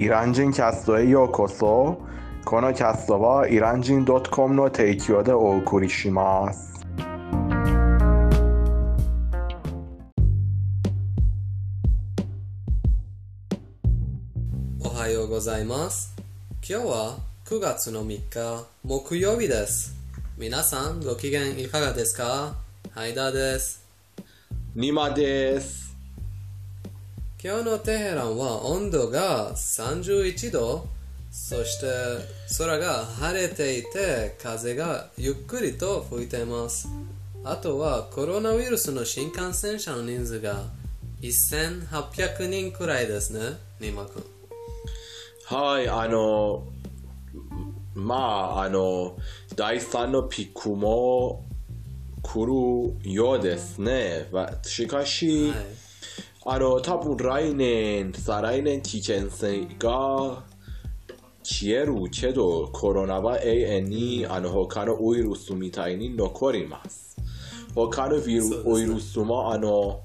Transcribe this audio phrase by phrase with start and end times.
[0.00, 2.00] イラン人キャストへようこそ
[2.44, 6.86] このキャストはイラン人 .com の提供でお送りします
[14.78, 16.14] おはようございます。
[16.68, 19.96] 今日は9月の3日木曜日です。
[20.36, 22.54] 皆さんご機嫌いかがですか
[22.90, 23.86] ハイダーです。
[24.74, 25.87] ニマです
[27.40, 30.88] 今日のテヘランは温度が31度、
[31.30, 31.86] そして
[32.58, 36.88] 空が晴れていて風がゆっくりと吹いています。
[37.44, 40.64] あとはコロナウイルスの新感染者の人数が
[41.22, 44.24] 1800人くらいですね、ニマ君。
[45.46, 46.64] はい、あの、
[47.94, 49.16] まあ、あの、
[49.54, 51.44] 第3のピックも
[52.20, 54.26] 来るようですね。
[54.32, 55.87] わしかし、はい
[56.46, 60.44] あの、多分来年、再来年危険性が
[61.42, 67.16] 消えるけど、コロナは永遠にあの他のウイルスみたいに残ります。
[67.74, 70.02] 他のウイルスもあの、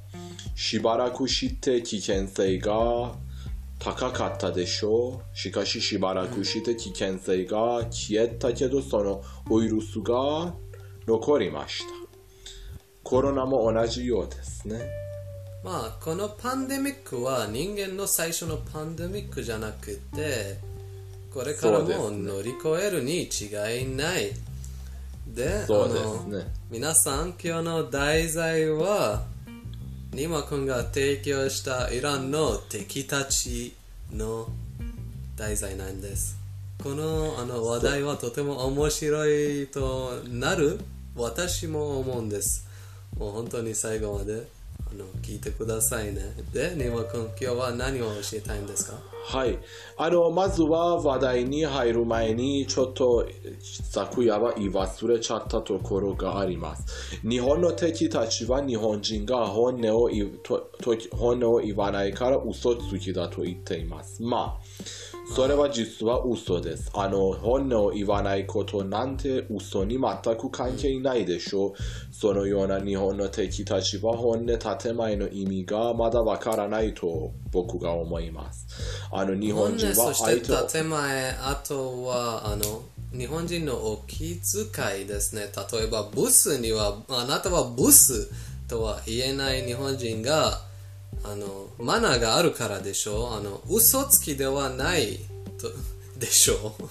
[0.55, 3.13] しばらくして危険性が
[3.79, 5.38] 高かったでしょう。
[5.38, 10.53] しかししばらくして危険性が消えたけど、そのウイルスが
[11.05, 11.94] 残りました。
[13.03, 15.02] コロナも同じようですね。
[15.64, 20.59] まあこのパンデミックは人間の最初のパンデミックじゃなくて
[21.33, 24.31] これからも乗り越えるに違いない。
[25.25, 26.52] でそうであのすね。
[26.69, 29.23] 皆さん今日の題材は
[30.11, 33.73] ニマ君が提供したイランの敵たち
[34.11, 34.47] の
[35.38, 36.38] 題材なんです。
[36.84, 40.80] このあの話題はとても面白いとなる
[41.16, 42.67] 私も思うんです。
[43.17, 44.36] もう本当に最後まで。
[44.36, 44.52] あ
[44.97, 46.22] の聞いてくださいね
[46.53, 48.97] でニマ君今日は何を教えたいんですか？
[49.25, 49.58] はい。
[49.95, 53.25] あの、まずは話題に入る前に、ちょっと
[53.62, 57.22] 昨夜は言い忘れちゃったところがあります。
[57.22, 60.29] 日本の敵たちは日本人が本音を言
[61.13, 64.22] 本音を言わないから嘘つきだと言っています。
[64.22, 66.91] まあ、それは実は嘘です。
[66.94, 71.73] あの、本音を言わないことなんて嘘に全く関係ないでしょう。
[72.11, 78.67] そのような日本の敵たちは本音建前の意味がまだわからないと僕が思います。
[79.11, 88.31] あの、日本人は相手をして建前あとはあの日本人のお気遣いですね例えばブスにはあなたはブス
[88.67, 90.61] とは言えない日本人が
[91.25, 93.29] あのマナーがあるからでしょ？
[93.29, 95.19] うあの嘘つきではない
[95.57, 95.69] と
[96.19, 96.75] でしょ？
[96.79, 96.84] う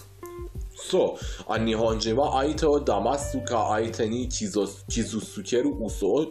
[0.75, 1.53] そう。
[1.53, 6.27] あ日本人は相手を騙すか相手に傷傷つける嘘を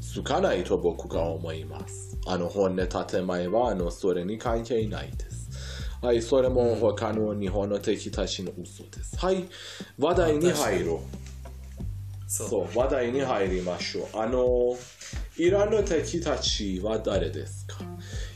[0.00, 2.16] つつかないと僕が思います。
[2.26, 5.48] あの本音建前はあのそれに関係ないです。
[6.02, 9.16] はいそれも他の日本の敵たちの嘘です。
[9.18, 9.48] はい
[9.98, 11.00] 話題に入ろう。
[12.32, 14.18] そう話題に入りましょう。
[14.18, 14.76] あの
[15.40, 17.76] イランの敵たちは誰ですか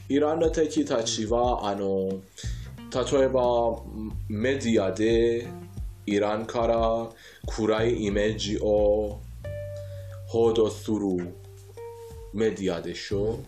[0.09, 3.83] イランの敵たちはあの例えば
[4.27, 5.47] メディアで
[6.07, 6.79] イランから
[7.47, 9.21] 暗いイメージを
[10.29, 10.99] 報道する
[12.33, 13.39] メディアでしょう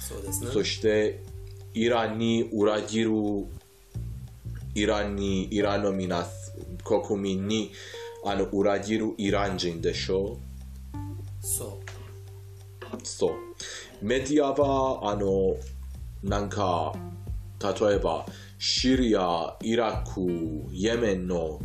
[0.00, 1.24] そうですねそして
[1.74, 3.10] イランに裏切る
[4.76, 6.24] イランにイランの皆
[6.84, 7.72] 国民に
[8.24, 10.38] あの裏切るイラン人でしょ
[11.40, 11.93] そう
[13.02, 13.32] そう。
[14.02, 15.56] メディアはあの
[16.22, 16.94] なんか
[17.60, 18.26] 例えば
[18.58, 20.20] シリア、イラク、
[20.72, 21.60] イエメンの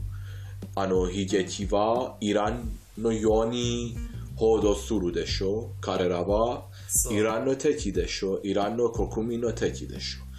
[0.76, 3.98] あの悲劇はイランのように
[4.36, 5.82] 報道するでしょう。
[5.82, 6.64] 彼らは
[7.12, 8.42] イランの敵でしょう。
[8.44, 10.30] イランの国民の敵でしょう。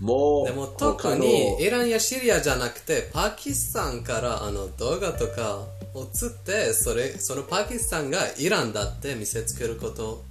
[0.00, 5.58] もうでも特にイランやシリアじゃなくてパキスタンからあの動画とか
[5.94, 10.22] を映ってそれそのパキスタンがイランだって見せつけること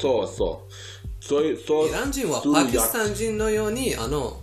[0.00, 1.24] そうそう。
[1.24, 1.88] そうそう。
[1.88, 4.40] イラン人はパキスタン人のようにあの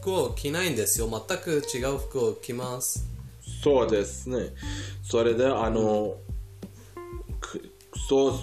[0.00, 1.08] 服を着ないんですよ。
[1.08, 3.06] 全く違う服を着ます。
[3.62, 4.54] そうですね。
[5.02, 6.16] それで、あの、
[7.40, 7.72] く
[8.08, 8.34] そう、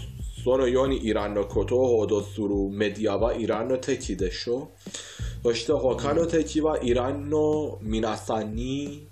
[0.44, 4.72] そのようにイランのことを報道するメディアはイランの敵でしょ。
[5.42, 9.08] そして他の敵はイランの皆さんに、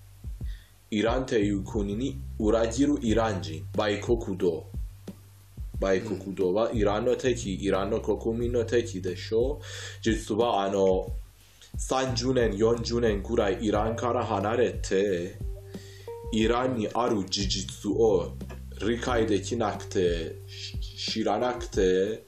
[0.90, 4.71] イランという国に裏切るイラン人、売国道。
[5.82, 9.60] 売国道はイランの敵、イランの国民の敵でしょ
[10.02, 11.08] 実はあの、
[11.78, 15.38] 30年、40年くらいイランから離れて、
[16.32, 18.38] イランにある事実を
[18.86, 20.36] 理解できなくて、
[20.98, 22.24] 知らなくて、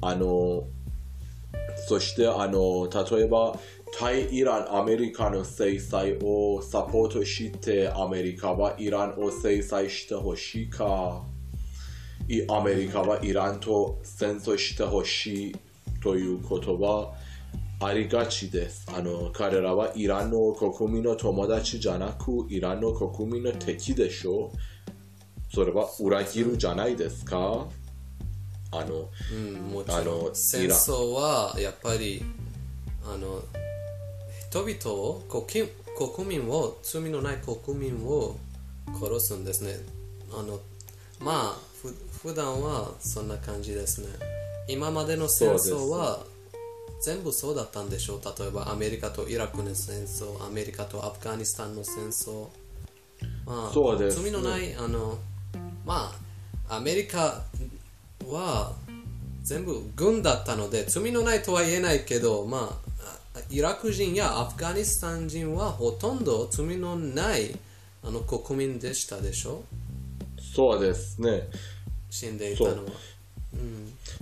[0.00, 0.68] あの、
[1.88, 3.58] そしてあの例えば
[3.98, 11.22] 対イランアメリカの制裁をサポートしてアメリカはイランを制裁してほしいか
[12.28, 15.56] いアメリカはイランと戦争してほしい
[16.02, 17.12] ということは
[17.80, 24.50] ありがちですあの彼らはイランの国民の友達じゃなくイランの国民の敵でしょ
[25.52, 27.66] それは裏切るじゃないですか
[28.76, 32.24] あのうん、もちあろんの戦争はやっぱり
[33.04, 33.40] あの
[34.50, 38.36] 人々を国国民を罪のない国民を
[38.98, 39.76] 殺すんですね
[40.32, 40.58] あの
[41.20, 41.73] まあふ
[42.24, 44.08] 普段はそんな感じですね。
[44.66, 46.20] 今までの戦争は
[47.02, 48.20] 全部そうだったんでしょう。
[48.40, 52.46] 例えばアメリカとイラクの戦争アメリカとアフガニスタンの戦争。
[53.44, 55.18] まあそうです罪のないあの
[55.84, 56.14] ま
[56.66, 57.42] あアメリカ
[58.26, 58.72] は
[59.42, 62.80] 全部軍だったので罪のないとは言えないけどま
[63.34, 67.54] あイラク人やアフガニスタン人はほとんど罪のない
[68.02, 69.62] あの国民でしたでしょ。
[70.54, 71.48] そうですね
[72.14, 72.92] 死んでいたのは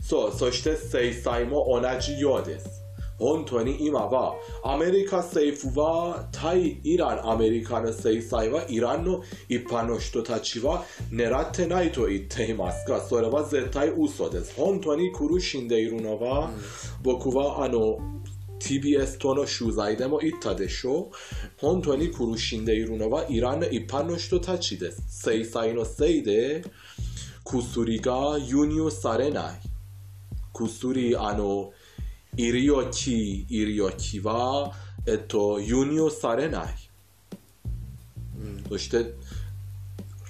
[0.03, 2.83] そう、そして制裁も同じようです。
[3.19, 4.35] 本当に今は
[4.65, 16.51] アメリカ政府は対イランアメリカの制裁はイランの一般の人たちは狙ってないと言っていますがそれは絶対嘘です本当に苦しんでいるのは、
[17.03, 17.99] 僕はあの
[18.59, 21.17] TBS との取材でも言ったでしょう
[21.59, 26.65] 本当に苦しんでいるのはイランの一般の人たちです制裁のせいで
[27.45, 29.61] 薬が輸入されない
[30.53, 31.73] 薬あの
[32.37, 34.73] 医療機医療機は、
[35.07, 36.75] えっと、輸入されない、
[38.69, 39.15] そして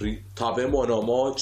[0.04, 1.34] り食べ物も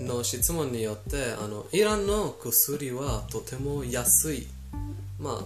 [0.00, 4.46] の質問によってあのイランの薬はとても安い。
[5.18, 5.44] まあ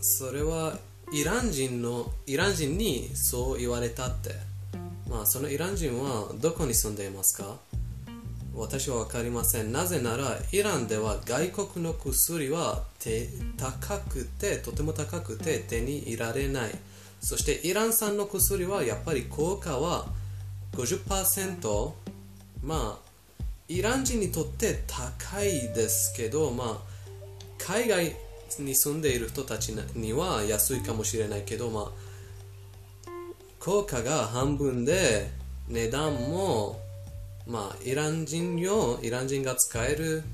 [0.00, 0.78] それは
[1.12, 4.34] イラン人のイラン人にそう言われたって。
[5.08, 7.56] まあそのイラン人はどこに住んでいますか？
[8.54, 9.72] 私は分かりません。
[9.72, 12.84] なぜならイランでは外国の薬は
[13.56, 16.70] 高くてとても高くて手に入れられない。
[17.20, 20.06] そしてイラン産の薬はやっぱり効果は
[20.72, 21.92] 50%
[22.62, 23.09] まあ
[23.70, 26.78] イラン人にとって高いですけどまあ
[27.56, 28.16] 海外
[28.58, 31.90] に住んでいる人たちには安いかもしれないけどまあ
[33.60, 35.30] 効果が半分で
[35.68, 36.80] 値段も
[37.46, 40.24] まあイラン人よイラン人が使える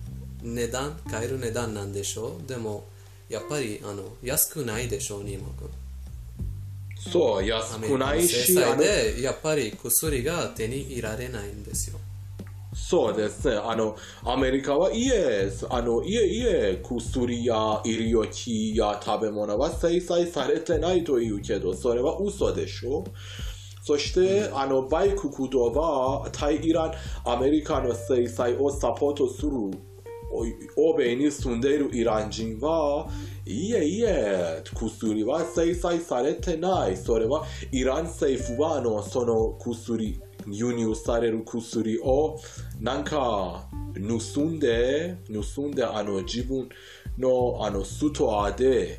[0.42, 2.48] 値段買える値段なんでしょう。
[2.48, 2.84] でも
[3.28, 5.68] やっぱりあの安くないでしょうニーモ君。
[7.12, 11.98] そうア安くないしでやっぱり薬が手に入れられないんですよ
[12.78, 13.56] そうですね。
[13.56, 23.02] あの、アメリカはいえ、あの、いえいえ、薬や医療機や食べ物は制裁されてないというけど、それは嘘でしょ？
[23.82, 26.92] そして、あの、バイククドは、対イラン、
[27.24, 29.52] アメリカの制裁をサポートする、
[30.76, 33.08] お欧米に住んでいるイラン人は、
[33.46, 36.96] いえいえ、薬は制裁されてない。
[36.96, 42.38] それは、イラン政府は、あの、その薬、輸入される薬を
[42.80, 46.68] なんか盗んで盗んであの自分
[47.18, 48.98] のあのストアで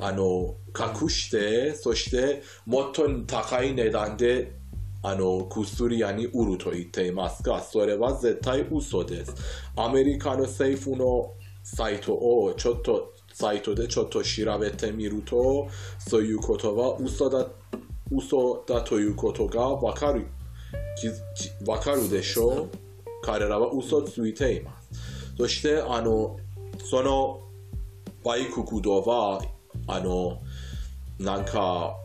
[0.00, 4.60] あの隠してそしてもっと高い値段で
[5.02, 9.34] あの薬屋に売ると言っていますがそれは絶対嘘です。
[9.76, 11.32] アメリカの政府の
[11.62, 15.68] サイトをちょっとサイトでちょっと調べてみると
[15.98, 17.46] そういうことは嘘だ
[18.10, 20.26] 嘘だということがわかる。
[20.96, 22.70] ききわかるでしょう
[23.22, 26.38] 彼らは嘘ついていますそしてあの
[26.84, 27.40] その
[28.24, 29.42] バイククドは
[29.86, 30.40] あの
[31.18, 31.96] なんか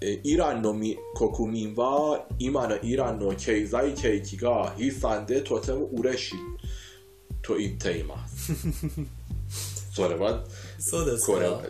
[0.00, 6.38] えイランのみ国民は今のイランの経済景気が悲惨でとても嬉しい
[7.42, 8.54] と言っています
[9.92, 10.44] それは
[10.78, 11.60] そうですこれか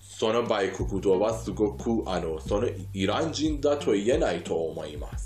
[0.00, 5.25] そのバイククドはすごくあのそのイラン人だと言えないと思います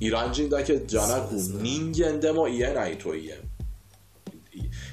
[0.00, 3.40] イラン人だけじゃなく、人間でも言えないと言え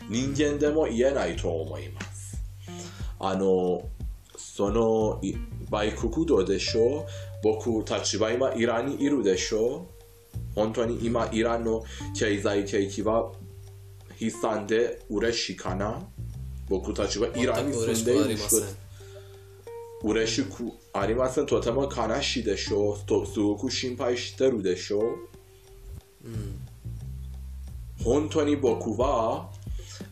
[0.10, 2.38] 人間でも言えないと思います
[3.20, 3.82] あの
[4.38, 5.36] そのい
[5.70, 7.06] バイククドでしょ
[7.44, 9.88] 僕たちは今イランにいるでしょ
[10.56, 11.84] 本当に今イランの
[12.18, 13.32] 経済景気は
[14.20, 16.02] 悲惨で嬉しいかな
[16.70, 18.87] 僕たちはイランに全く住んでいる嬉しくありません人
[20.04, 25.04] 嬉しくありませんとても悲しいでしょうとすごく心配してるでしょう、
[28.04, 29.50] 本当に僕は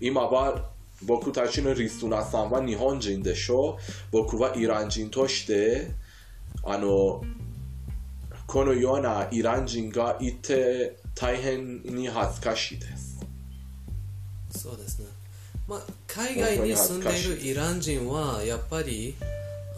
[0.01, 0.69] 今は
[1.03, 5.91] 僕たちのリスナーさんは日本人でしょう僕はイラン人として
[6.63, 7.23] あの
[8.47, 13.25] このようなイラン人がいて大変に恥ずかしいです
[14.49, 15.07] そうですね、
[15.67, 19.15] まあ、海外に住んでいるイラン人はやっぱり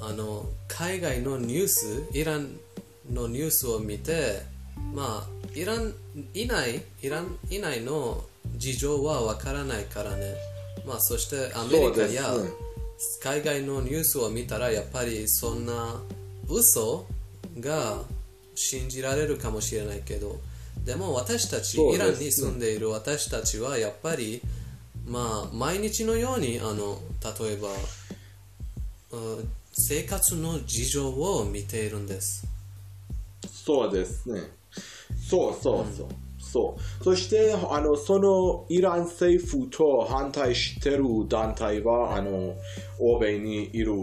[0.01, 2.58] あの海外のニュースイラン
[3.12, 4.42] のニュースを見て
[4.94, 5.94] まあイラン
[6.34, 8.24] 以内イラン以内の
[8.56, 10.36] 事情はわからないからね。
[10.86, 12.34] まあそしてアメリカや
[13.22, 16.00] 海外のニュースを見たらやっぱりそんな
[16.50, 17.06] 嘘
[17.60, 18.01] が
[18.56, 20.38] 信じられるかもしれないけど
[20.86, 24.42] でも私たち、イランに住んでいる私たちはやっぱり
[25.06, 27.00] まあ毎日のようにあの
[27.39, 27.68] 例えば
[29.12, 32.48] うん生活の事情を見ているんです
[33.46, 34.41] そうですね。
[35.29, 36.07] そうそうそう。
[36.39, 37.03] そう。
[37.03, 42.55] そして、あの、そのイラン政府と反対してる団体は、あの、
[43.00, 43.93] 欧米にいる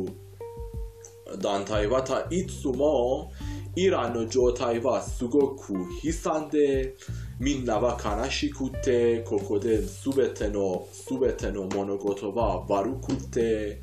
[1.41, 3.33] 団体は、いつも
[3.75, 6.95] イランの状態はすごく悲惨で、
[7.41, 13.81] みんなは悲しくて、ここで全ての、全ての物事は悪くて、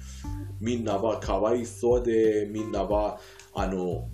[0.61, 3.19] みんなはかわいそうで、みんなは、
[3.53, 4.07] あの、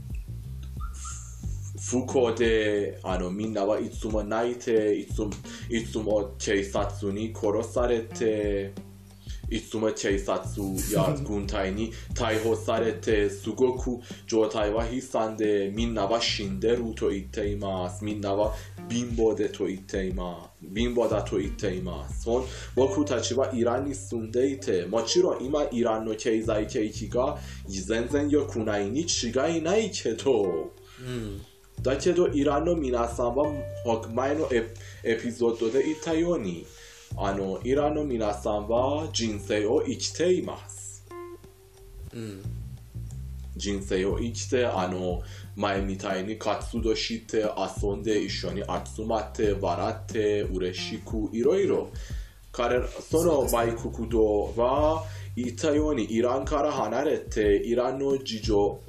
[1.89, 5.30] 不幸であのみんなはいつも泣いていつも
[5.70, 8.87] いつも警察に殺されて。
[9.50, 10.46] いつも警察
[10.94, 18.54] や軍隊に逮捕されてすごく状態は悲惨でみんなは死んでると言っていますみんなは
[18.89, 27.38] 貧乏でと言っています貧乏だと言っていますそ僕たちはイランに住んでいてもちろん今イランの経済景気が
[27.68, 31.42] 全然良くないに違いないけどうん
[31.82, 33.46] だけどイランの皆さんは
[34.12, 34.74] 前のエ
[35.04, 36.66] エピソードで言ったように
[37.16, 41.06] あのイランの皆さんは人生を生きています。
[42.14, 42.44] うん。
[43.56, 45.22] 人生を生きてあの
[45.56, 51.90] 前みたいに活動して遊んで一緒に集まって笑って嬉しくいろいろ。
[52.52, 55.04] 彼らそのバイク国道は
[55.36, 58.80] 言ったようにイランから離れてイランの事情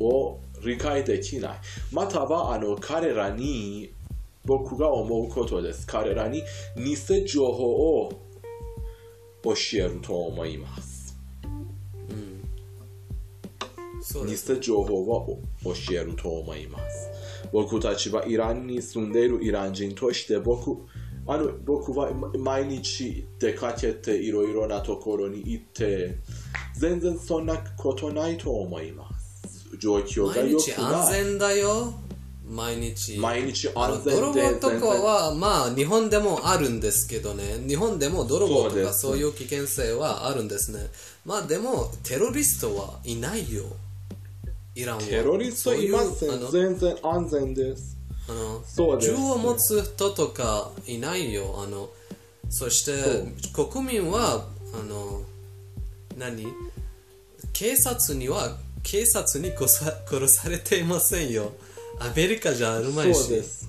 [0.00, 1.58] を理解できない。
[1.90, 3.93] またはあの彼らに
[4.44, 5.86] 僕が思うことです。
[5.86, 6.42] 彼らに
[6.76, 6.96] 偽
[7.26, 8.22] 情報を
[9.42, 10.94] 教えると思います。
[14.04, 14.54] そうです。
[14.54, 17.10] 偽情報を教えると思います。
[17.52, 20.86] 僕たちはイランに住んでいるイラン人として僕
[21.26, 26.16] あの僕は毎日出かけていろいろなところに行って
[26.76, 29.76] 全然そんなことないと思います。
[29.78, 31.94] 状況が毎良く日安ない全だよ
[32.48, 33.18] 毎日。
[33.18, 37.58] 毎日安全で泥棒とかはまあ日本でもあるんですけどね。
[37.66, 40.80] 日本でも泥棒とかそういう危険性はあるんですね。
[41.24, 43.64] まあでもテロリストはいないよ。
[44.74, 45.02] イランは。
[45.02, 46.50] テロリストいません。
[46.50, 47.96] 全然安全です。
[48.28, 49.16] あのそうです。
[49.16, 51.62] 銃を持つ人とかいないよ。
[51.64, 51.88] あの
[52.50, 52.92] そして
[53.52, 55.22] 国民はあの
[56.18, 56.46] 何？
[57.54, 61.52] 警察には警察に 殺されていませんよ
[62.00, 63.22] アメリカじゃあるまいし。
[63.22, 63.68] そうです。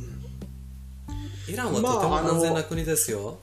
[1.48, 3.38] イランはとてまああのも安全な国ですよ、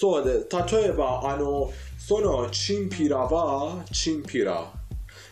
[0.00, 4.72] そうで例えばあのそのチンピラはチンピラ。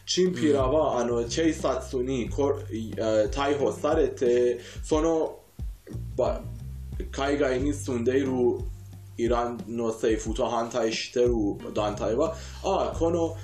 [0.04, 5.40] チンピラは、あの警察にこ、えー逮捕されてその
[6.16, 6.40] ば
[7.10, 8.28] 海外に住んでいる
[9.18, 11.32] イランの政府と反対している
[11.74, 13.36] 団体はあこのか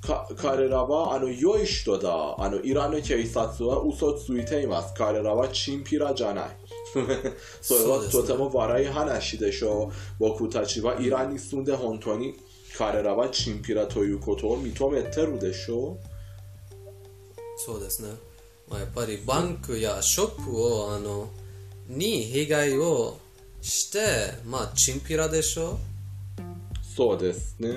[0.00, 6.56] 彼らはあの良い人だあのイランの警察は嘘ついています彼らはチンピラじゃない
[7.60, 12.36] それはとても悪い話でしょう僕たちはイランに住んで本当に
[12.76, 15.98] 彼らはチンピラということを認めてるでしょ
[17.56, 18.10] そうですね、
[18.70, 21.28] まあ、やっぱりバンクやショップをあの
[21.88, 23.18] に被害を
[23.60, 23.98] して
[24.46, 25.78] まあチンピラでしょ
[26.82, 27.68] そうですね、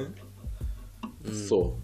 [1.48, 1.81] そう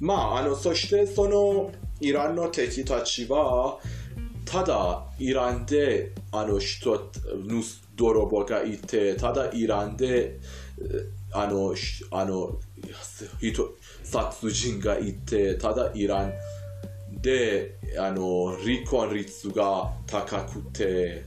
[0.00, 3.78] まああのそしてそのイランの敵たちは
[4.44, 7.10] ただイランであの人盗
[7.96, 10.38] 泥棒がいてただイランで
[10.80, 12.58] えあのしあの
[13.40, 13.70] 人
[14.02, 16.32] 殺人がいてただイラン
[17.20, 21.24] であの離婚率が高くて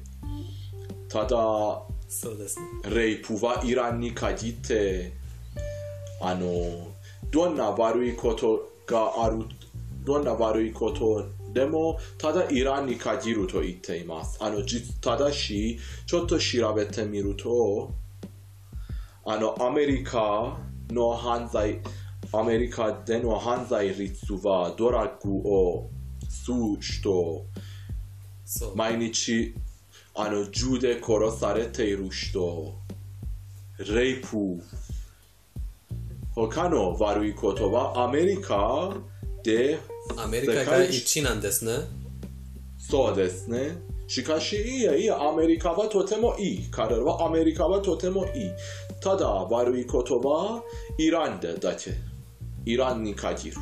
[1.07, 1.27] ただ
[2.07, 2.65] そうですね。
[2.93, 5.13] レイプはイランに限って
[6.21, 6.92] あの
[7.33, 9.39] どんな悪いことがある
[10.05, 17.91] どんな悪いことでもただイランに限ると言っていますあの実ただしちょっと調べてみると
[19.25, 20.59] あのアメリカ
[20.91, 21.79] の犯罪
[22.31, 25.89] アメリカでの犯罪率はドラッグを
[26.29, 27.45] 吸う人
[28.45, 29.55] そう毎日
[30.13, 32.75] あの銃で殺されている人
[33.79, 34.61] レイプ
[36.35, 38.93] 他の悪いことはアメリカ
[39.43, 39.79] で
[40.17, 41.73] アメリカが1なんですね。
[42.77, 43.77] そうですね。
[44.07, 46.67] しかしいやいやアメリカはとてもいい。
[46.71, 48.51] 彼らはアメリカはとてもいい。
[49.01, 50.63] ただ悪いことは
[50.97, 51.93] イランでだけ。
[52.65, 53.57] イランに限る、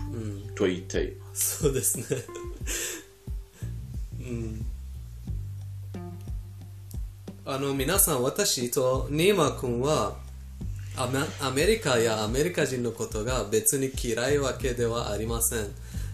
[0.55, 1.63] と言っています。
[1.63, 2.05] そうですね。
[4.19, 4.65] うん。
[7.43, 10.15] あの皆さん私とニーマ君は
[10.97, 15.67] アメアメリカやアメリカ人のことが別に嫌いわけではありません。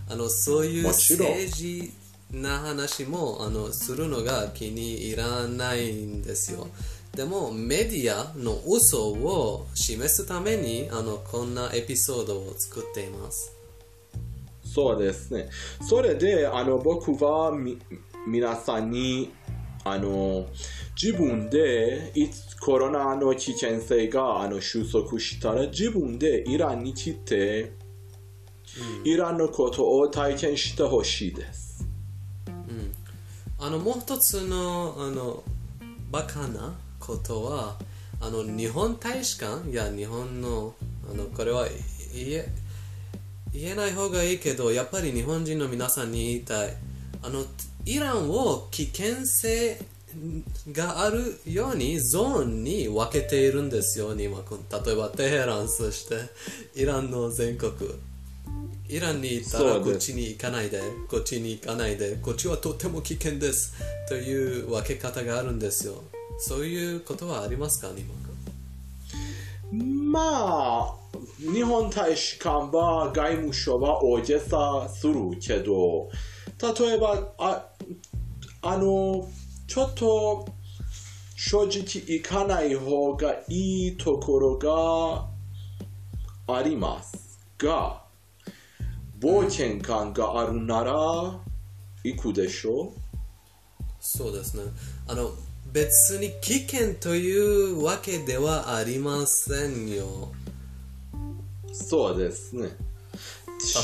[0.10, 1.92] あのそういう政治
[2.32, 6.68] な話もあのするのが気に入らないんですよ。
[7.16, 13.58] でもメディアの嘘を示すためにあのこんなエピソードを作っています。
[14.78, 15.50] そうですね。
[15.82, 17.80] それで、あの、僕はみ、
[18.28, 19.32] 皆さんに、
[19.92, 20.48] あの、
[21.02, 27.74] 自分で、いつコロナの危険性が、あの、収束したら、自分でイランに来て、
[29.04, 31.68] イランのことを体験してほしいです。
[33.60, 35.44] あのもう一つのあの
[36.12, 37.76] バカなことは
[38.22, 40.76] あの日本大使館や日本の
[41.12, 41.66] あのこれは
[42.14, 42.48] 言え
[43.52, 46.74] 言えない方がいいけどやっぱり日本人の皆さんに言いたい。
[47.24, 47.44] あの
[47.88, 49.80] イランを危険性
[50.74, 54.60] があるようにゾーンに分けているんですよ、ニマ君。
[54.86, 56.16] 例えばテヘラン、そして
[56.76, 57.72] イランの全国。
[58.90, 63.74] イランに行ったらこっちに行かないで、こっちに行かないで、こっちはとても危険です
[64.10, 66.04] という分け方があるんですよ。
[66.40, 68.14] そういうことはありますか、ニマ
[69.72, 70.12] 君？
[70.12, 70.96] まあ、
[71.40, 76.10] 日本大使館は外務省は大げさするけど、
[76.60, 77.64] 例えば、あ
[78.70, 79.26] あの、
[79.66, 80.46] ちょっと
[81.38, 88.04] 正直行かない方がいいところがありますが、
[89.18, 90.94] 冒険感があるなら
[92.04, 92.92] 行くでしょ
[94.02, 94.64] そうですね。
[95.08, 95.32] あの、
[95.72, 100.34] 別に危険というわけではありませんよ。
[101.72, 102.87] そうですね。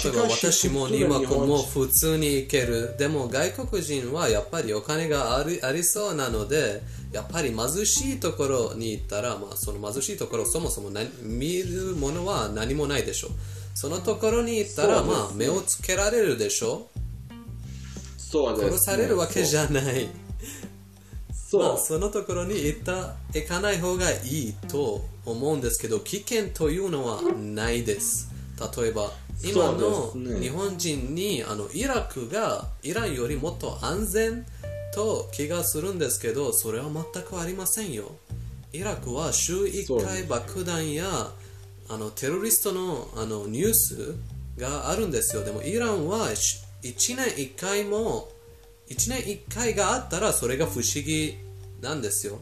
[0.03, 2.95] 例えば私もニマ君も普通に行ける。
[2.97, 13.31] でも外国人はやっぱりお金がありありそうなので、やっぱり貧しいところに行ったら、まあ、その貧しいところそもそも何見るものは何もないでしょう。
[13.75, 16.87] そのところに行ったら、ねまあ目をつけられるでしょ
[18.17, 18.65] そうね。
[18.65, 20.09] 殺されるわけじゃない。
[21.33, 21.63] そう。
[21.63, 28.29] まあ、そのところに行った行かない方がいいと思うんですけど危険というのはないです
[28.77, 34.45] 例えば今の日本人にあのイラクがイランよりもっと安全
[34.93, 38.11] と気がするんですけどそれは全くありませんよ。
[38.71, 41.05] イラクは週1回爆弾や
[41.89, 44.15] あのテロリストのあのニュース
[44.57, 45.43] があるんですよ。
[45.43, 48.29] でもイランは1年1回も
[48.89, 51.37] 1年1回があったらそれが不思議
[51.81, 52.39] なんですよ。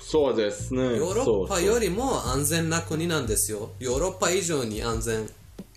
[0.00, 0.82] そうですね。
[0.96, 3.70] ヨーロッパよりも安全な国なんですよ。
[3.78, 5.30] ヨーロッパ以上に安全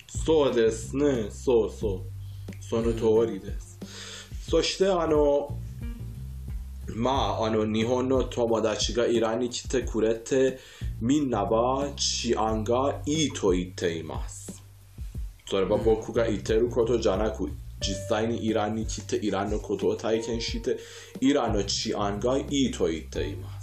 [0.07, 1.29] そうですね。
[1.29, 2.63] そうそう。
[2.63, 3.79] その通りです。
[4.49, 5.57] そして、あの、
[6.95, 10.59] まあ、あの、日本の友達がイランに来てくれて、
[11.01, 14.63] みんなは治安がいいと言っています。
[15.47, 20.77] それは僕が言ってることじゃなく、実際にイランに来てイランのことを体験して、
[21.19, 23.54] イランの治安がいいと言っています。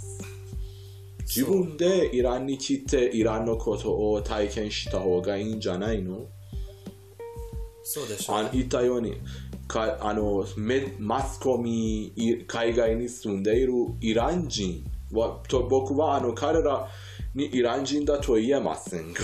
[1.25, 6.27] 自分でイランに来てイランのことを体験した方がいいんじゃないの？
[7.83, 9.19] そうでしょうあ言ったように
[9.67, 16.87] かあのメマスコミい海外に住んでいるイラン人はと僕はあの彼ら
[17.35, 19.21] にイラン人だと言えませんが、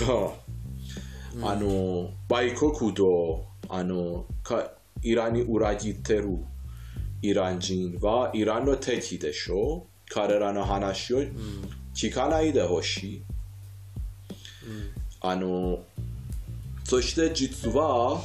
[1.42, 6.38] あの売国とあのかイランに裏切ってる
[7.22, 9.86] イラン人はイランの敵でしょ？
[10.12, 11.22] 彼らの話を
[12.00, 13.22] 聞かないでほしい、
[15.20, 15.80] あの
[16.82, 18.22] そして実は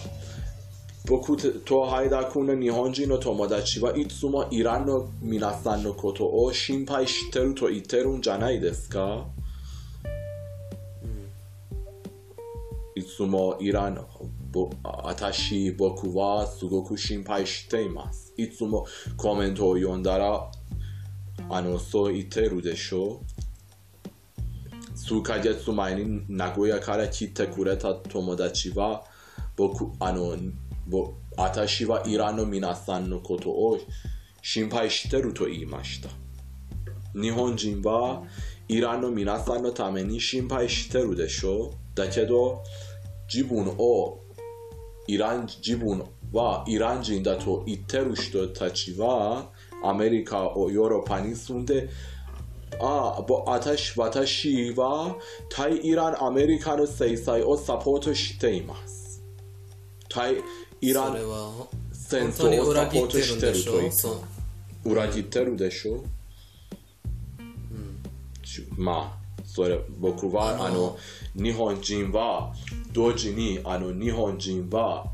[1.05, 9.25] 僕とハイダ君の日本人の友達はいつもイランの皆さんのことを心配してると言ってるんじゃないですか、
[12.95, 13.99] いつもイラン
[14.51, 20.49] ぼ私僕はすごく心配していますいつもコメントを読んだら
[21.49, 23.34] あのそう言ってるでしょ数
[25.21, 29.03] ヶ月前に名古屋から来てくれた友達は
[29.55, 30.35] 僕あの
[31.37, 33.79] 私はイランの皆さんのことを
[34.41, 36.09] 心配してると言いました
[37.13, 38.23] 日本人は
[38.67, 42.63] イランの皆さんのために心配してるでしょだけど
[43.31, 44.19] 自分を
[45.07, 49.49] イラン自分はイラン人だと言ってる人たちは
[49.83, 51.89] アメリカをヨーロッパに住んで
[52.79, 55.15] あぼ私私は
[55.49, 59.21] 対イランアメリカの制裁をサポートしています。
[60.09, 60.35] 対
[60.81, 63.91] イランそれは戦争をサポートしてると言ってょ？
[63.91, 64.11] そ
[64.83, 64.91] う。
[64.91, 66.03] 裏切ってるでしょ、
[68.43, 70.95] ちまあそれ僕はあの
[71.35, 72.53] 日本人は
[72.93, 75.07] 同時にあの日本人は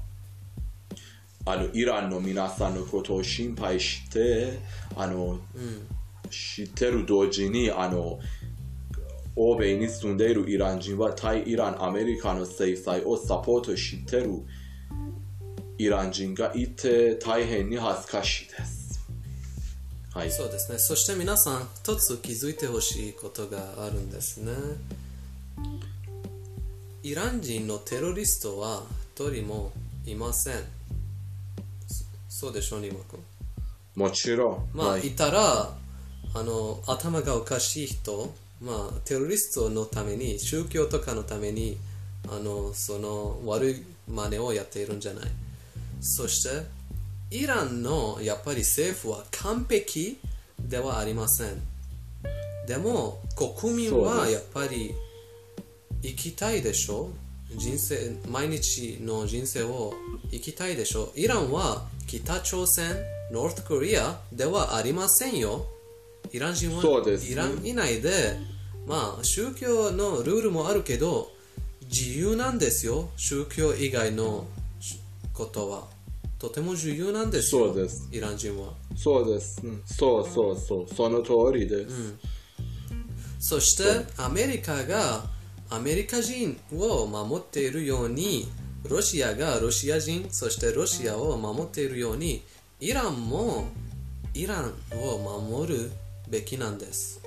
[1.45, 4.59] あのイランの皆さんのことを心配して
[4.95, 6.00] あの、知
[6.31, 8.19] ってる同時にあの
[9.35, 14.43] 欧米に住んでいるイラン人は対イランアメリカの制裁をサポートしてる
[15.77, 18.81] イラン人がいて大変に恥ずかしいです。
[20.13, 20.31] はい。
[20.31, 20.77] そうですね。
[20.77, 24.51] そして皆さん一つ気づいてほしいことがあるんですね。
[27.03, 28.83] イラン人のテロリストは
[29.15, 29.71] 一人も
[30.05, 30.55] いません。
[31.87, 33.19] そそうでしょうニマ君。
[33.95, 35.73] もちろん、まあ、はいいたら
[36.33, 41.77] あの頭がおかしい人、まあ、テロリストのために宗教とかのために
[42.29, 45.29] あのその悪い真似をやっているんじゃない。
[45.99, 46.65] そして
[47.31, 50.19] イランのやっぱり政府は完璧
[50.59, 51.61] ではありません。
[52.67, 53.19] でも
[53.59, 54.93] 国民はやっぱり
[56.01, 57.09] 生きたいでしょ？
[57.55, 59.93] 人生毎日の人生を
[60.31, 61.11] 生きたいでしょ？
[61.15, 62.95] イランは北朝鮮
[63.31, 65.65] ノースコリアではありませんよ
[66.31, 67.25] イラン人はそうです。
[67.25, 68.37] ねイラン以内で
[68.87, 71.31] まあ宗教のルールもあるけど
[71.83, 73.09] 自由なんですよ。
[73.17, 74.47] 宗教以外の
[75.33, 75.87] ことは。
[76.39, 77.67] とても自由なんですよ。
[77.67, 78.09] そうです。
[78.11, 79.81] イラン人はそうです、うん。
[79.85, 80.95] そうそうそう。
[80.95, 82.15] その通りです、
[83.39, 83.83] そして
[84.17, 85.25] アメリカが
[85.69, 88.49] アメリカ人を守っているように
[88.89, 92.41] ロシアがロシア人そしてロシアを守っているように
[92.79, 93.67] イランも
[94.33, 95.17] イランを
[95.49, 95.91] 守る
[96.31, 97.21] べきなんです。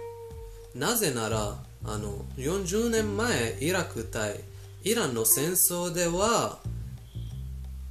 [0.75, 4.41] なぜならあの40年前イラク対
[4.83, 6.59] イランの戦争では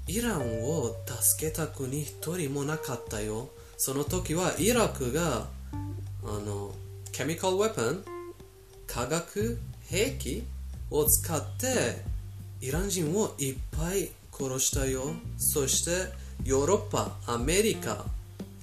[0.07, 3.49] イランを助けた国一人もなかったよ。
[3.77, 5.47] その時はイラクが
[6.23, 6.73] あの
[7.11, 8.03] ケミカルウェポン
[8.87, 10.43] 化学兵器
[10.89, 12.01] を使って
[12.61, 15.13] イラン人をいっぱい殺したよ。
[15.37, 15.91] そして
[16.43, 18.05] ヨーロッパアメリカ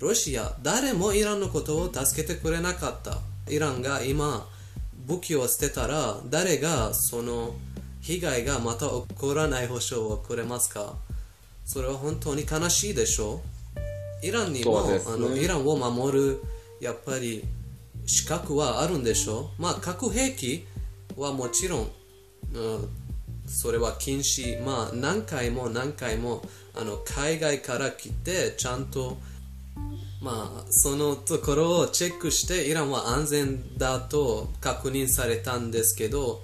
[0.01, 3.19] ロシア誰もイランのことを助けてくれなかった。
[3.53, 4.49] イランが今
[5.07, 7.55] 武器を捨てたら誰がその
[8.01, 10.95] 被害がまた起こらない保証をくれますか？
[11.67, 13.43] それは本当に悲しいでしょ
[14.23, 15.03] イランにも、ね。
[15.07, 16.43] あのイランを守る
[16.81, 17.45] やっぱり
[18.07, 20.67] 資格はあるんでしょまあ核兵器
[21.15, 21.91] はもちろん、
[22.55, 22.89] うん
[23.47, 24.65] それは禁止。
[24.65, 26.41] まあ何回も何回も
[26.75, 29.19] あの海外から来てちゃんと
[30.23, 36.43] まあそのところをチェックしてイランは安全だと確認されたんですけど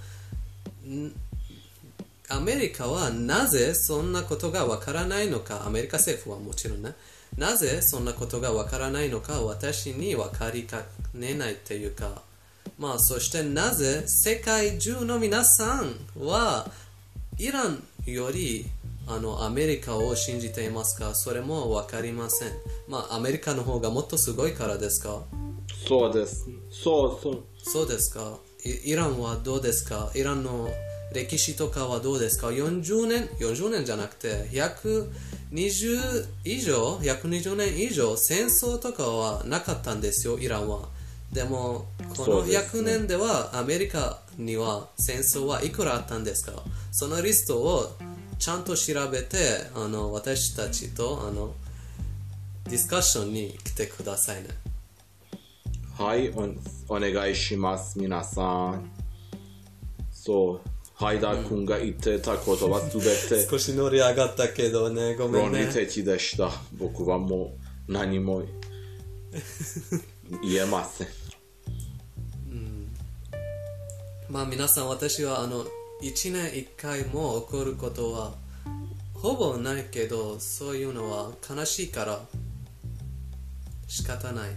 [2.29, 6.93] アメリカはなぜそんなことがわからないのかアメリカ政府はもちろんね
[7.37, 12.23] なぜそんなことがわからないのか私に分かりかねないっていうか
[12.79, 16.71] まあそしてなぜ世界中の皆さんは
[17.39, 18.67] イランより
[19.09, 21.14] あのアメリカを信じていますか？
[21.14, 22.49] それも分かりません。
[22.88, 25.23] まあアメリカの方がもっとすごいからですか？
[25.87, 26.47] そうです。
[26.71, 27.42] そうそう。
[27.62, 28.38] そうですか？
[28.64, 30.11] イイランはどうですか？
[30.14, 30.69] イランの
[31.14, 38.16] 歴史とかはどうですか？40年？40年じゃなくて120以上？120年以上？
[38.16, 40.88] 戦争とかはなかったんですよイランは。
[41.33, 46.61] でもこのそうです100年ではアメリカには戦争はいくらあったんですか？
[46.90, 47.97] そのリストを
[48.38, 49.38] ちゃんと調べて
[49.75, 51.55] あの私たちとあの
[52.64, 54.49] ディスカッションに来てくださいね。
[55.99, 58.90] はいおお願いします皆さん。
[60.11, 63.46] そうハイダー君が言ってたことは全て。
[63.49, 65.59] 少し乗り上がったけどねごめんね。
[65.61, 66.51] 論理的でした。
[66.79, 67.55] 僕はも
[67.88, 68.42] う何も
[70.42, 71.09] 言えません。
[74.29, 75.64] まあ皆さん私はあの
[76.03, 78.35] 1年1回も起こることは
[79.15, 82.21] ほぼないけどそういうのは悲しいから
[83.89, 84.51] 仕方ない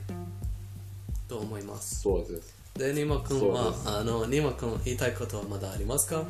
[1.27, 2.01] と思います。
[2.01, 2.55] そうです。
[2.75, 6.23] でニモ君はあのニモ君言いたいことはまだありますか？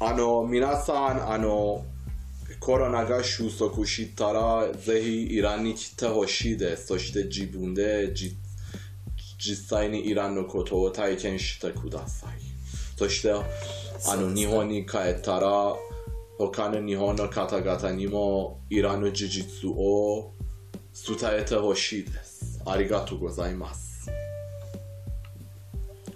[0.00, 1.84] あの皆さんあの
[2.60, 6.88] コロナが収束したらぜひイランに来てほしいです。
[6.88, 8.36] そして自分でじ
[9.38, 12.30] 実際にイランのことを体験してください。
[12.96, 13.32] そして
[14.06, 15.74] あの日本に帰ったら
[16.38, 20.32] 他の日本の方々にもイランの事実を
[21.06, 22.60] 伝えてほしいです。
[22.66, 24.10] ありがとうございます。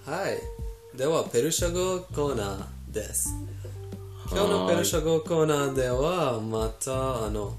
[0.05, 0.97] はい。
[0.97, 3.29] ではペルシャ語コーナーです。
[4.31, 7.55] 今日のペルシャ語コーナーではまたあの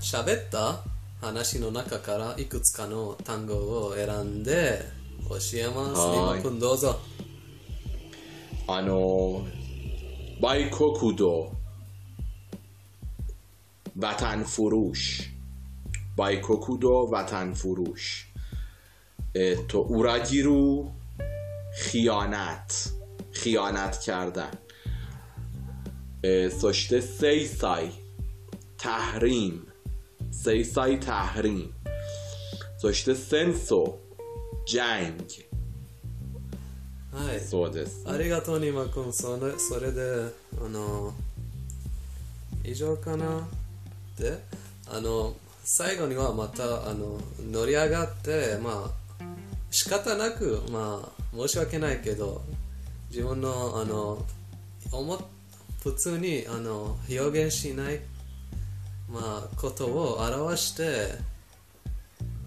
[0.00, 0.80] 喋った
[1.20, 4.80] 話の中からいくつかの単語を選んで
[5.28, 6.00] 教えます。
[6.00, 6.38] はい。
[6.38, 6.98] ニモ君どうぞ
[8.67, 9.45] あの
[10.41, 11.51] バイコクド
[13.97, 15.29] وطن فروش
[16.15, 18.27] バイコクド وطن فروش
[19.33, 20.51] えっと裏切る
[21.73, 22.91] خیانت
[23.33, 24.49] خیانت کردن
[26.23, 27.91] えーそして制裁
[28.77, 29.67] تحریم
[30.31, 31.73] 制裁 تحریم
[32.77, 33.95] そして戦争
[34.65, 35.44] جنگ
[37.16, 37.40] はい。
[37.40, 38.04] そうです。
[38.06, 39.10] ありがとうニマ君。
[39.10, 40.02] それそれで
[40.60, 41.14] あの
[42.62, 43.48] 以上かな？
[44.18, 44.38] で
[44.86, 47.18] あの最後にはまたあの
[47.50, 49.24] 乗り上がってまあ
[49.70, 52.42] 仕方なくまあ申し訳ないけど
[53.10, 54.24] 自分のあの
[54.92, 55.18] 思っ
[55.82, 58.00] 普通にあの表現しない
[59.10, 61.12] まあことを表して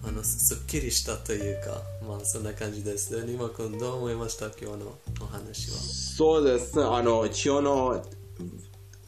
[0.02, 4.46] あのすっきりしたというかまあそんな感じですでニマ君どう思いました？
[4.46, 6.84] 今日のお話はそうですね。
[6.84, 8.04] あの、今日の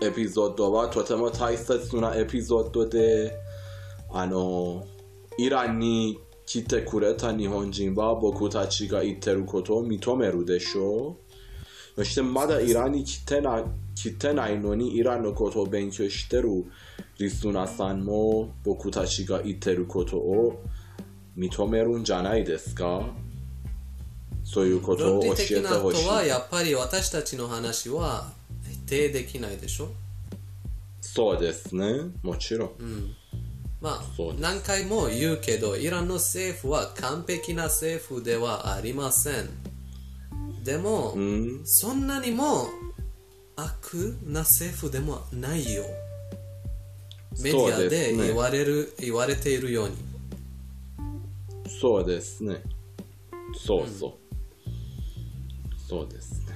[0.00, 3.36] エピソードはとても大切なエピソードで、
[4.12, 4.86] あの、
[5.38, 11.16] イランに来てくれた日本人は僕たちが言ってることを認めるでしょ
[11.96, 12.04] う。
[12.04, 13.62] そしてまだイランに来てな
[13.94, 16.64] 来てないのにイランのことを勉強してる
[17.18, 20.64] リスナーさんも僕たちが言ってることを
[21.36, 23.02] 認めるんじゃないですか？
[24.44, 26.08] そういうこと論を教え理的なとてほしい。
[26.08, 28.32] はやっぱり私たちの話は
[28.70, 29.88] 否定できないでしょ？
[31.00, 32.10] そうですね。
[32.22, 33.14] もちろん。
[33.80, 39.48] まあそうです何回も言うけどイランの政府は完璧な政府ではありません
[40.62, 41.60] でも、うん。
[41.64, 42.68] そんなにも
[43.56, 45.82] 悪な政府でもないよ
[47.42, 49.96] メディアで言われる、言われているように
[51.80, 52.62] そうですね。
[53.54, 54.12] そうそう。
[55.88, 56.54] そうですね。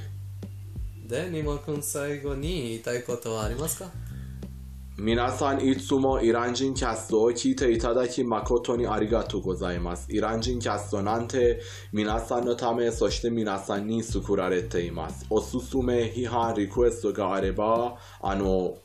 [1.06, 3.90] でニモ君最後に言いたいことはありますか？
[4.98, 10.06] 皆さんいつもイラン人キャストを聞いていただき誠にありがとうございます。
[10.10, 11.60] イラン人キャストなんて
[11.92, 15.26] 皆さんのためそして皆さんに作られています。
[15.28, 18.78] おすすめ、批判、リクエストがあれば、あの、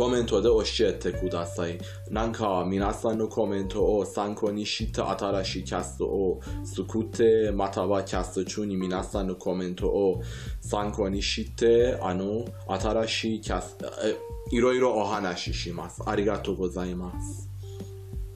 [0.00, 1.78] コメントで教えてください。
[2.08, 10.22] なんか皆さんのコメントを参考にして新しいキャストを作って、またはキャスト中に皆さんのコメントを
[10.62, 14.16] 参考にして、あの、新しいキャスト、え
[14.50, 16.02] いろいろお話しします。
[16.06, 17.50] ありがとうございます。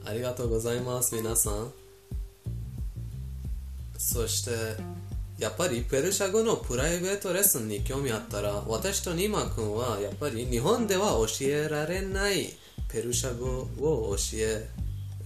[0.05, 1.73] ありがとうございます皆さん
[3.97, 4.51] そして
[5.37, 12.53] やっぱりペルシャ語のプライベートレッスンに興味あったら私とニマ君はやっぱり日本では教えられない
[12.87, 14.69] ペルシャ語を教え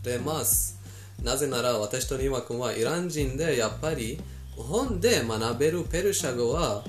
[0.04, 0.80] れます。
[1.24, 4.20] なぜなら私とニマ君はイラン人でやっぱり
[4.58, 6.84] 本で学べるペルシャ語は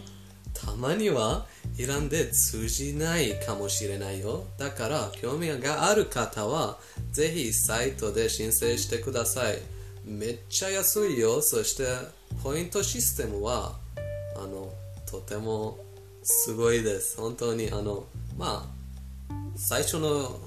[0.55, 4.45] たまにはイランで通じないかもしれないよ。
[4.57, 6.79] だから興味がある方は
[7.13, 9.59] ぜひサイトで申請してください。
[10.05, 11.43] めっちゃ安いよ。
[11.43, 11.85] そして
[12.43, 13.75] ポイントシステムは
[14.37, 14.73] あの
[15.07, 15.79] とても
[16.23, 17.21] すごいです。
[17.21, 18.05] 本当にあの
[18.39, 18.69] ま
[19.29, 20.39] あ最初の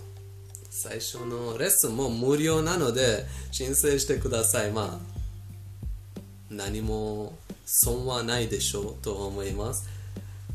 [0.70, 4.72] 最初のレッスンも無料なので申請してください。
[4.72, 5.14] まあ
[6.50, 7.34] 何も
[7.66, 9.88] 損はないでしょうと思います。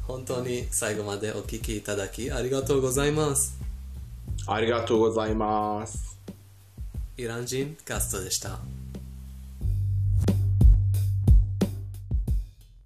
[0.06, 3.58] 本当に最後までお聞きいただきありがとうございます。
[4.46, 6.18] ありがとうございます。
[7.18, 8.60] イラン人ガストでした